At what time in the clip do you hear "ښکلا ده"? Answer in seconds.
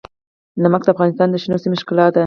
1.81-2.19